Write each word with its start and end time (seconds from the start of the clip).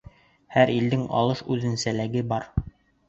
Һәр 0.55 0.71
илдең 0.75 1.03
алыш 1.19 1.43
үҙенсәлеге 1.57 2.25
бар. 2.33 2.53